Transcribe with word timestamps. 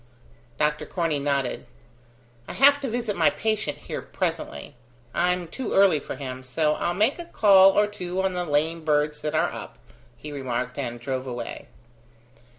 Dr 0.57 0.87
Corney 0.87 1.19
nodded. 1.19 1.67
"I 2.47 2.53
have 2.53 2.81
to 2.81 2.89
visit 2.89 3.15
my 3.15 3.29
patient 3.29 3.77
here 3.77 4.01
presently. 4.01 4.73
I'm 5.13 5.47
too 5.47 5.73
early 5.75 5.99
for 5.99 6.15
him: 6.15 6.43
so 6.43 6.73
I'll 6.73 6.95
make 6.95 7.19
a 7.19 7.25
call 7.25 7.77
or 7.77 7.85
two 7.85 8.19
on 8.23 8.33
the 8.33 8.43
lame 8.43 8.83
birds 8.83 9.21
that 9.21 9.35
are 9.35 9.53
up," 9.53 9.77
he 10.17 10.31
remarked, 10.31 10.79
and 10.79 10.99
drove 10.99 11.27
away. 11.27 11.67